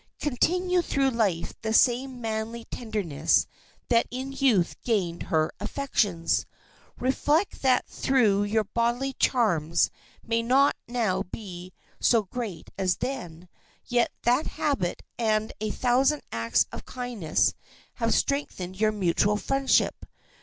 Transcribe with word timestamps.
Continue 0.19 0.81
through 0.81 1.11
life 1.11 1.53
the 1.61 1.73
same 1.75 2.19
manly 2.21 2.65
tenderness 2.71 3.45
that 3.89 4.07
in 4.09 4.31
youth 4.31 4.75
gained 4.81 5.21
her 5.29 5.51
affections. 5.59 6.47
Reflect 6.97 7.61
that 7.61 7.85
though 7.85 8.47
her 8.47 8.63
bodily 8.63 9.13
charms 9.13 9.91
may 10.25 10.41
not 10.41 10.75
now 10.87 11.21
be 11.21 11.71
so 11.99 12.23
great 12.23 12.71
as 12.79 12.95
then, 12.97 13.47
yet 13.85 14.11
that 14.23 14.47
habit 14.57 15.03
and 15.19 15.53
a 15.61 15.69
thousand 15.69 16.23
acts 16.31 16.65
of 16.71 16.83
kindness 16.83 17.53
have 17.97 18.11
strengthened 18.11 18.81
your 18.81 18.91
mutual 18.91 19.37
friendship. 19.37 20.07